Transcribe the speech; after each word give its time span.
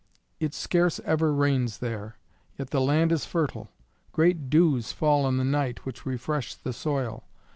It 0.39 0.55
scarce 0.55 0.99
ever 1.05 1.31
rains 1.31 1.77
there, 1.77 2.17
yet 2.57 2.71
the 2.71 2.81
land 2.81 3.11
is 3.11 3.23
fertile; 3.23 3.69
great 4.11 4.49
dews 4.49 4.91
fall 4.91 5.27
in 5.27 5.37
the 5.37 5.43
night 5.45 5.85
which 5.85 6.07
refresh 6.07 6.55
the 6.55 6.73
soil. 6.73 7.25